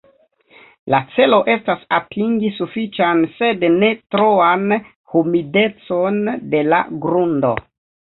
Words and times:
La 0.93 1.01
celo 1.17 1.37
estas 1.55 1.83
atingi 1.97 2.51
sufiĉan 2.57 3.23
sed 3.37 3.67
ne 3.77 3.93
troan 4.17 4.69
humidecon 5.15 6.23
de 6.57 6.67
la 6.75 6.85
grundo. 7.09 7.59